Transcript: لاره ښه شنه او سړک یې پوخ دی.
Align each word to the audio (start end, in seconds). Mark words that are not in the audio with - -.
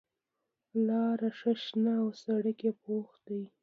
لاره 0.85 1.29
ښه 1.37 1.51
شنه 1.63 1.93
او 2.01 2.09
سړک 2.23 2.59
یې 2.67 2.71
پوخ 2.83 3.09
دی. 3.27 3.41